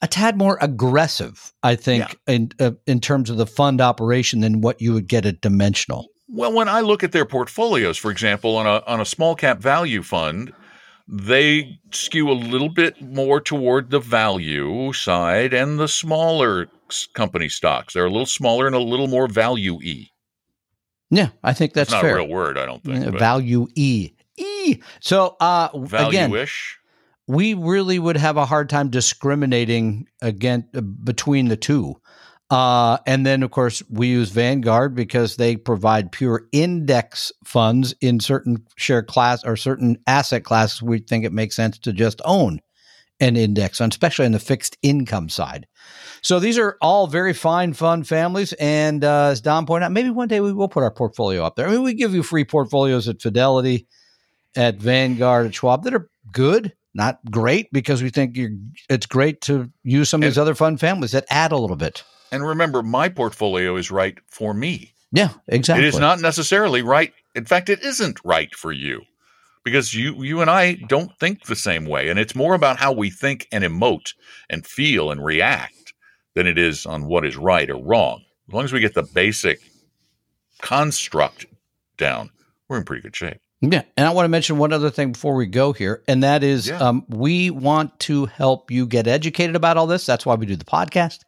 [0.00, 4.60] a tad more aggressive, I think, in uh, in terms of the fund operation than
[4.60, 6.08] what you would get at Dimensional.
[6.28, 9.58] Well, when I look at their portfolios, for example, on a on a small cap
[9.58, 10.52] value fund,
[11.06, 16.68] they skew a little bit more toward the value side and the smaller
[17.14, 17.94] company stocks.
[17.94, 20.06] They're a little smaller and a little more value y.
[21.10, 22.16] Yeah, I think that's It's not fair.
[22.16, 23.18] a real word, I don't think.
[23.18, 24.12] Value E.
[24.38, 24.80] E.
[25.00, 25.88] So uh, again,
[26.30, 26.78] Value-ish.
[27.28, 31.96] We really would have a hard time discriminating again uh, between the two.
[32.50, 38.20] Uh, and then, of course, we use Vanguard because they provide pure index funds in
[38.20, 40.82] certain share class or certain asset classes.
[40.82, 42.60] We think it makes sense to just own
[43.20, 45.66] an index, fund, especially on the fixed income side.
[46.20, 48.52] So these are all very fine, fun families.
[48.54, 51.56] And uh, as Don pointed out, maybe one day we will put our portfolio up
[51.56, 51.68] there.
[51.68, 53.86] I mean, we give you free portfolios at Fidelity,
[54.56, 58.50] at Vanguard, at Schwab that are good, not great, because we think you're,
[58.88, 62.04] it's great to use some of these other fund families that add a little bit.
[62.30, 64.92] And remember, my portfolio is right for me.
[65.12, 65.84] Yeah, exactly.
[65.84, 67.12] It is not necessarily right.
[67.34, 69.02] In fact, it isn't right for you
[69.64, 72.92] because you you and I don't think the same way, and it's more about how
[72.92, 74.14] we think and emote
[74.48, 75.92] and feel and react
[76.34, 78.22] than it is on what is right or wrong.
[78.48, 79.60] As long as we get the basic
[80.62, 81.46] construct
[81.98, 82.30] down,
[82.68, 83.40] we're in pretty good shape.
[83.62, 86.42] Yeah, and I want to mention one other thing before we go here, and that
[86.42, 86.78] is Yeah.
[86.78, 90.04] um, we want to help you get educated about all this.
[90.04, 91.20] That's why we do the podcast.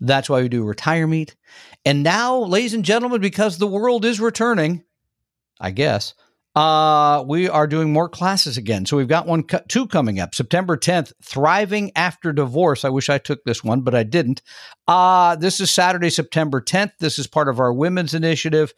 [0.00, 1.36] That's why we do Retire Meet.
[1.84, 4.82] And now, ladies and gentlemen, because the world is returning,
[5.60, 6.14] I guess,
[6.56, 8.86] uh, we are doing more classes again.
[8.86, 10.34] So we've got one, two coming up.
[10.34, 12.84] September 10th, Thriving After Divorce.
[12.84, 14.40] I wish I took this one, but I didn't.
[14.88, 16.92] Uh, this is Saturday, September 10th.
[17.00, 18.72] This is part of our women's initiative.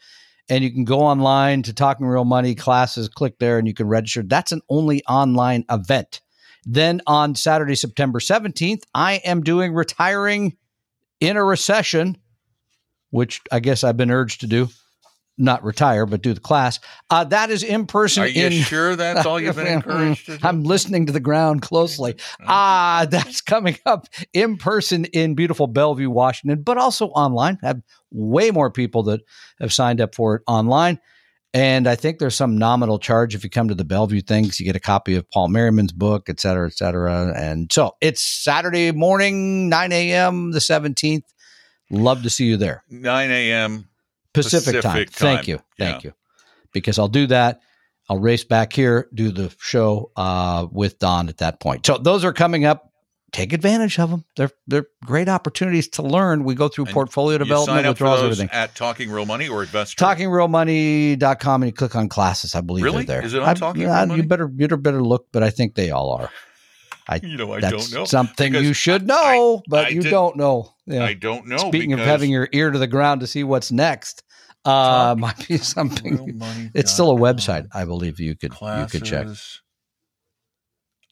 [0.49, 3.89] And you can go online to Talking Real Money classes, click there, and you can
[3.89, 4.23] register.
[4.23, 6.21] That's an only online event.
[6.65, 10.57] Then on Saturday, September 17th, I am doing Retiring
[11.21, 12.17] in a Recession,
[13.11, 14.69] which I guess I've been urged to do.
[15.39, 16.81] Not retire, but do the class.
[17.11, 20.39] Uh, that is in person Are you in sure that's all you've been encouraged to
[20.39, 20.47] do?
[20.47, 22.17] I'm listening to the ground closely.
[22.47, 27.59] Ah, that's coming up in person in beautiful Bellevue, Washington, but also online.
[27.63, 29.21] I have way more people that
[29.61, 31.01] have signed up for it online.
[31.53, 34.61] And I think there's some nominal charge if you come to the Bellevue things.
[34.61, 37.33] You get a copy of Paul Merriman's book, et cetera, et cetera.
[37.35, 41.25] And so it's Saturday morning, 9 a.m., the 17th.
[41.91, 42.85] Love to see you there.
[42.91, 43.89] 9 a.m.
[44.43, 44.93] Pacific, time.
[44.93, 45.49] Pacific Thank time.
[45.49, 45.59] you.
[45.79, 46.09] Thank Yeah.
[46.11, 46.15] you.
[46.73, 47.61] Because I'll do that.
[48.09, 51.85] I'll race back here, do the show uh, with Don at that point.
[51.87, 52.93] So those are coming up.
[53.33, 54.25] Take advantage of them.
[54.37, 56.45] They're they're great opportunities to learn.
[56.45, 58.49] We go through And portfolio development, sign up for withdrawals, everything.
[58.53, 60.03] at Talking Real Money or Investor.
[60.05, 62.55] TalkingRealMoney.com and you click on classes.
[62.55, 63.05] I believe Really?
[63.05, 63.27] they're there.
[63.27, 64.23] Is it on I- Talking Real I- Money?
[64.23, 66.31] You better you better look, but I think they all are.
[67.09, 68.05] I You know, I don't know.
[68.05, 70.73] something you should know, I- but you don't know.
[70.87, 71.05] Yeah.
[71.05, 71.59] I don't know.
[71.59, 74.23] Speaking of having your ear to the ground to see what's next,
[74.67, 76.41] uh, might be something.
[76.75, 79.25] It's still a website, I believe you could you could check.
[79.27, 79.63] Classes.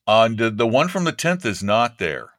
[0.06, 2.30] Uh, the, the one from the 10th is not there.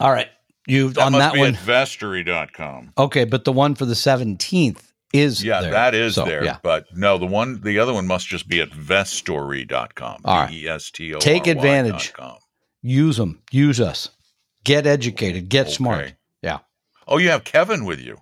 [0.00, 0.28] All right,
[0.66, 1.54] you That on must that be one.
[1.54, 2.92] at vestory.com.
[2.98, 5.70] Okay, but the one for the seventeenth is Yeah, there.
[5.70, 6.44] that is So, there.
[6.44, 10.22] Yeah, But no, the one, the other one must just be at vestory.com.
[10.24, 10.50] All right.
[10.50, 12.12] V-E-S-T-O-R-Y Take advantage.
[12.12, 12.38] dot com.
[12.82, 14.10] use them, use us,
[14.64, 16.14] get educated, get smart.
[16.42, 16.58] Yeah,
[17.06, 18.18] Oh, you have Kevin with you.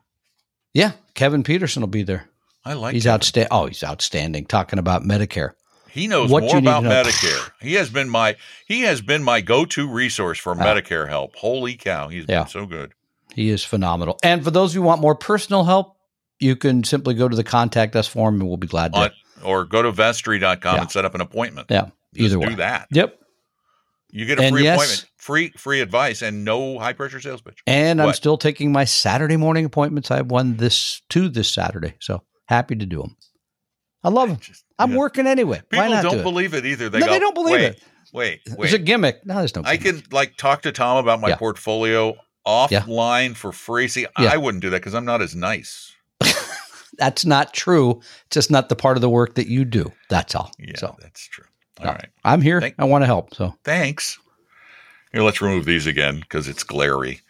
[0.75, 0.93] yeah.
[1.15, 2.29] Kevin Peterson will be there.
[2.65, 3.49] I like he's outstanding.
[3.51, 4.47] Oh, he's outstanding.
[4.47, 5.53] Talking about Medicare.
[5.91, 6.91] He knows What more about know.
[6.91, 7.51] Medicare.
[7.61, 10.57] He has been my he has been my go-to resource for ah.
[10.57, 11.37] Medicare help.
[11.37, 12.43] Holy cow, he's Yeah.
[12.45, 12.93] been so good.
[13.35, 14.19] He is phenomenal.
[14.23, 15.97] And for those who want more personal help,
[16.39, 18.99] you can simply go to the contact us form, and we'll be glad to.
[19.01, 19.11] On,
[19.43, 20.81] or go to vestory.com Yeah.
[20.83, 21.67] and set up an appointment.
[21.71, 22.89] yeah, Just either do that.
[22.91, 23.19] Yep.
[24.11, 27.41] You get a And free yes- appointment, free free advice, and no high pressure sales
[27.41, 27.61] pitch.
[27.67, 30.11] And I'm still taking my Saturday morning appointments.
[30.11, 33.17] I have one this two this Saturday, so happy to do them.
[34.03, 34.39] I love them.
[34.39, 34.99] Just- I'm yeah.
[34.99, 35.63] working anyway.
[35.71, 36.89] People Why not don't do believe it either.
[36.89, 37.83] They No, go, they don't believe wait, it.
[38.13, 39.25] Wait, wait, It's a gimmick.
[39.25, 39.63] No, there's no.
[39.63, 39.81] Gimmick.
[39.81, 41.37] I can like talk to Tom about my Yeah.
[41.37, 43.87] portfolio offline for free.
[43.87, 44.31] See, Yeah.
[44.33, 45.93] I wouldn't do that because I'm not as nice.
[46.99, 48.01] That's not true.
[48.27, 49.93] It's just not the part of the work that you do.
[50.11, 50.51] That's all.
[50.59, 51.45] Yeah, So that's true.
[51.81, 52.09] All no, right.
[52.25, 52.61] I'm here.
[52.61, 53.35] Thank- I want to help.
[53.35, 54.19] So Thanks.
[55.13, 57.21] Here, let's remove these again because it's glary.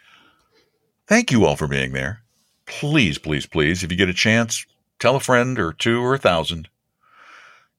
[1.07, 2.21] Thank you all for being there.
[2.65, 4.65] Please, please, please, if you get a chance,
[4.99, 6.69] tell a friend or two or a thousand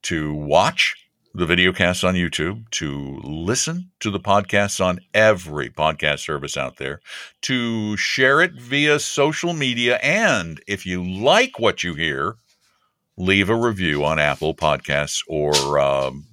[0.03, 0.95] to watch
[1.35, 7.01] the videocasts on YouTube, to listen to the podcasts on every podcast service out there,
[7.43, 12.37] to share it via social media, and if you like what you hear,
[13.17, 16.25] leave a review on Apple Podcasts or um,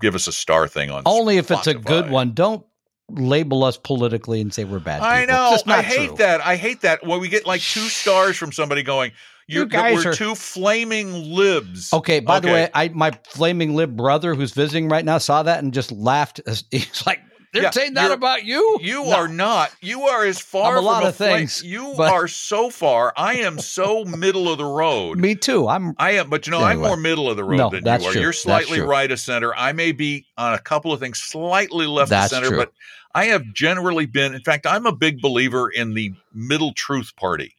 [0.00, 2.32] give us a star thing on Only if it's a good one.
[2.32, 2.66] Don't
[3.14, 5.02] label us politically and say we're bad.
[5.02, 5.34] I people.
[5.34, 5.42] know.
[5.44, 6.16] It's just not I hate true.
[6.18, 6.40] that.
[6.40, 7.06] I hate that.
[7.06, 9.12] When we get like two stars from somebody going,
[9.46, 11.92] You're, You guys we're are- two flaming libs.
[11.92, 12.20] Okay.
[12.20, 15.72] By the way, I my flaming lib brother who's visiting right now saw that and
[15.74, 16.40] just laughed.
[16.70, 17.20] He's like,
[17.52, 19.12] "They're Yeah, saying that about you." You No.
[19.16, 19.70] are not.
[19.80, 23.12] You are as far I'm a lot from of things, You but- are so far.
[23.16, 25.18] I am so middle of the road.
[25.20, 25.68] Me too.
[25.68, 25.94] I'm.
[25.98, 28.10] I am, but you know, I'm more middle of the road No, than that's you
[28.10, 28.12] are.
[28.12, 28.22] true.
[28.22, 29.54] You're slightly right of center.
[29.54, 32.58] I may be on a couple of things slightly left That's of center, true.
[32.58, 32.72] but
[33.14, 34.34] I have generally been.
[34.34, 37.56] In fact, I'm a big believer in the middle truth party.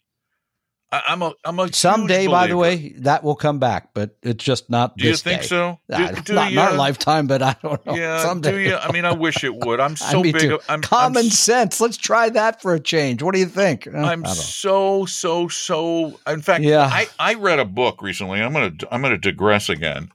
[0.93, 1.33] I, I'm a.
[1.45, 4.97] I'm a Someday, by the way, that will come back, but it's just not.
[4.97, 5.47] Do you think day.
[5.47, 5.79] so?
[5.89, 6.59] Do, Uh, do not in you?
[6.59, 7.95] our lifetime, but I don't know.
[7.95, 8.51] Yeah, Someday.
[8.51, 8.75] do you?
[8.75, 9.79] I mean, I wish it would.
[9.79, 10.37] I'm so big.
[10.39, 10.59] too.
[10.67, 11.79] I'm, Common I'm sense.
[11.79, 13.23] Let's try that for a change.
[13.23, 13.87] What do you think?
[13.87, 16.19] Uh, I I'm so so so.
[16.27, 16.89] In fact, Yeah.
[16.91, 18.41] I I read a book recently.
[18.41, 20.09] I'm gonna I'm gonna digress again.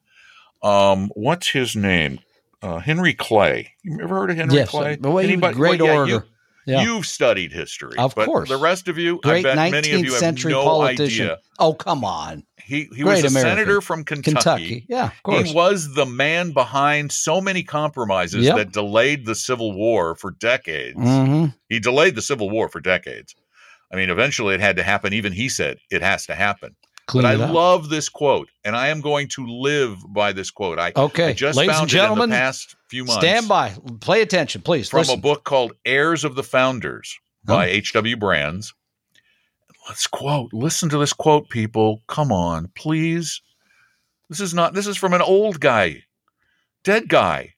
[0.63, 2.21] Um, what's his name?
[2.63, 3.75] Uh, Henry Clay.
[3.83, 4.97] You ever heard of Henry yes, Clay?
[4.97, 6.27] but wait, Anybody- great well, yeah, orator.
[6.67, 6.83] Yeah.
[6.83, 8.49] You, have studied history, Of but course.
[8.49, 11.27] The rest of you, Great I bet many of 19th you have century no politician.
[11.27, 11.39] idea.
[11.61, 12.43] Oh, come on.
[12.63, 13.33] He he Great was a American.
[13.59, 14.33] senator from Kentucky.
[14.33, 14.87] Kentucky.
[14.89, 15.49] Yeah, of course.
[15.49, 18.57] He was the man behind so many compromises Yep.
[18.57, 20.99] that delayed the Civil War for decades.
[20.99, 23.37] hmm He delayed the Civil War for decades.
[23.93, 25.13] I mean, eventually it had to happen.
[25.13, 26.75] Even he said it has to happen.
[27.07, 27.55] Clean but I up.
[27.55, 30.79] love this quote, and I am going to live by this quote.
[30.79, 33.21] I, Okay, I just ladies found and gentlemen, it in the past few months.
[33.21, 33.75] Stand by.
[34.01, 34.89] Play attention, please.
[34.89, 35.19] from Listen.
[35.19, 38.17] a book called Heirs of the Founders by H.W.
[38.17, 38.75] Brands.
[39.89, 40.53] Let's quote.
[40.53, 42.03] Listen to this quote, people.
[42.09, 43.41] Come on, please.
[44.29, 46.03] This is not, this is from an old guy,
[46.83, 47.55] dead guy.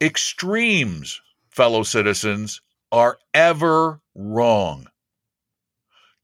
[0.00, 4.88] Extremes, fellow citizens, are ever wrong.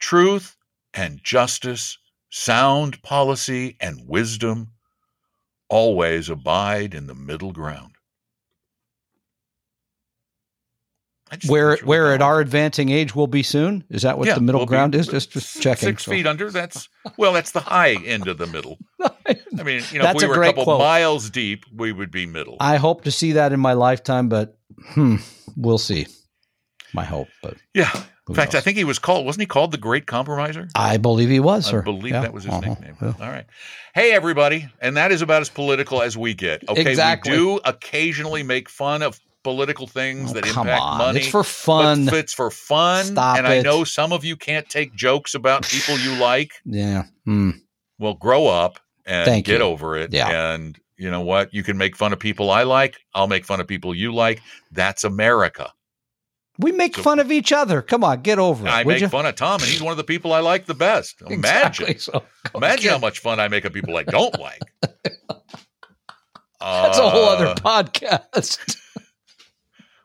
[0.00, 0.56] Truth
[0.92, 1.98] and justice,
[2.32, 4.72] sound policy and wisdom
[5.68, 7.92] always abide in the middle ground.
[11.30, 13.84] I just think where where at our advancing age will be soon?
[13.88, 15.08] Is that what Yeah, the middle we'll ground is?
[15.08, 15.88] Just, just checking.
[15.88, 16.10] Six so.
[16.10, 16.50] feet under.
[16.50, 17.32] That's well.
[17.32, 18.78] That's the high end of the middle.
[19.00, 20.80] I mean, you know, if we a were a great couple quote.
[20.80, 22.56] miles deep, we would be middle.
[22.60, 25.16] I hope to see that in my lifetime, but hmm,
[25.56, 26.06] we'll see.
[26.92, 27.90] My hope, but yeah.
[28.28, 29.26] In fact, I think he was called.
[29.26, 30.68] Wasn't he called the Great Compromiser?
[30.76, 31.72] I believe he was.
[31.74, 32.20] I believe Yeah.
[32.20, 32.60] that was his Uh-huh.
[32.68, 32.96] nickname.
[33.02, 33.14] Yeah.
[33.20, 33.46] All right.
[33.94, 34.68] Hey, everybody.
[34.80, 36.62] And that is about as political as we get.
[36.68, 36.82] Okay.
[36.88, 37.32] Exactly.
[37.32, 40.98] We do occasionally make fun of political things Oh, that impact on.
[40.98, 41.18] money.
[41.20, 42.08] It's for fun.
[42.12, 43.06] It's for fun.
[43.06, 46.52] Stop and I know some of you can't take jokes about people you like.
[46.64, 47.02] Yeah.
[47.24, 47.50] Hmm.
[47.98, 49.64] Well, grow up and Thank get you.
[49.64, 50.12] over it.
[50.12, 50.52] Yeah.
[50.54, 51.52] And you know what?
[51.52, 52.98] You can make fun of people I like.
[53.16, 54.40] I'll make fun of people you like.
[54.70, 55.72] That's America.
[56.62, 57.82] We make So- fun of each other.
[57.82, 58.70] Come on, get over it.
[58.70, 59.08] I make you?
[59.08, 61.20] fun of Tom, and he's one of the people I like the best.
[61.28, 61.88] Imagine.
[61.88, 61.98] Exactly.
[61.98, 62.22] So,
[62.54, 64.62] Imagine how much fun I make of people I don't like.
[66.60, 68.78] That's a whole other Uh, podcast.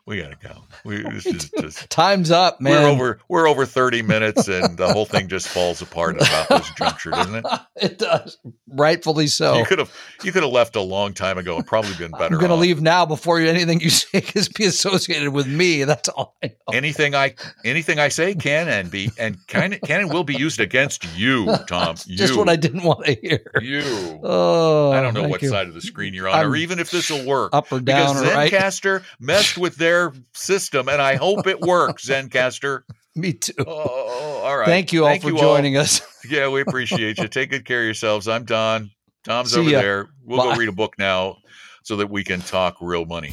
[0.08, 0.64] We gotta go.
[0.84, 2.82] We this is just Time's up, man.
[2.82, 6.70] we're over we're over thirty minutes, and the whole thing just falls apart about this
[6.78, 7.44] juncture, doesn't it?
[7.76, 8.38] it does.
[8.68, 9.58] Rightfully so.
[9.58, 9.92] You could have
[10.24, 12.34] you could have left a long time ago and probably been better.
[12.36, 12.60] I'm going to off.
[12.60, 15.84] leave now before anything you say can be associated with me.
[15.84, 16.72] That's all I know.
[16.72, 20.58] anything I anything I say can and be and can can and will be used
[20.58, 21.96] against you, Tom.
[22.06, 23.44] You, Just what I didn't want to hear.
[23.60, 24.20] you.
[24.22, 25.50] Oh, I don't know what you.
[25.50, 27.54] side of the screen you're on, I'm or even if this will work.
[27.54, 28.50] Up or down because or right.
[28.50, 29.97] Zencastr messed with their
[30.34, 32.82] system, and I hope it works, Zencastr.
[33.14, 33.52] Me too.
[33.58, 34.66] Oh, oh, oh, all right.
[34.66, 36.00] Thank you all for joining us.
[36.28, 37.28] Yeah, we appreciate you.
[37.28, 38.28] Take good care of yourselves.
[38.28, 38.90] I'm Don.
[39.24, 39.80] Tom's See over ya.
[39.80, 40.08] there.
[40.24, 40.52] We'll Bye.
[40.52, 41.36] go read a book now
[41.84, 43.32] so that we can talk real money.